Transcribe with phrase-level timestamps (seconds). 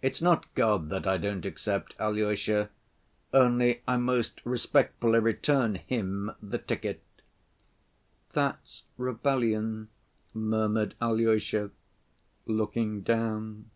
[0.00, 2.70] It's not God that I don't accept, Alyosha,
[3.34, 7.02] only I most respectfully return Him the ticket."
[8.32, 9.90] "That's rebellion,"
[10.32, 11.72] murmured Alyosha,
[12.46, 13.68] looking down.